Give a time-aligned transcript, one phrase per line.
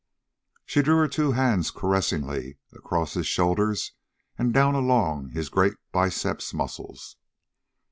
[0.65, 3.91] She drew her two hands caressingly across his shoulders
[4.35, 7.17] and down along his great biceps muscles.